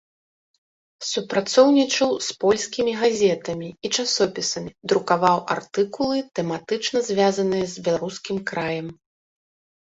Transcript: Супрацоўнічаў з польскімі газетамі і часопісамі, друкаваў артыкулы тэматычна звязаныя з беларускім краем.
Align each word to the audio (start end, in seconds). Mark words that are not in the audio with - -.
Супрацоўнічаў 1.07 2.09
з 2.27 2.37
польскімі 2.43 2.93
газетамі 3.01 3.69
і 3.89 3.91
часопісамі, 3.97 4.71
друкаваў 4.93 5.37
артыкулы 5.57 6.17
тэматычна 6.41 7.05
звязаныя 7.11 7.65
з 7.77 7.87
беларускім 7.91 8.37
краем. 8.51 8.87